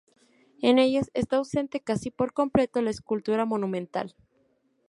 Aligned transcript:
En 0.63 0.79
ellas 0.79 1.11
está 1.13 1.35
ausente 1.37 1.79
casi 1.79 2.09
por 2.09 2.33
completo 2.33 2.81
la 2.81 2.89
escultura 2.89 3.45
monumental. 3.45 4.15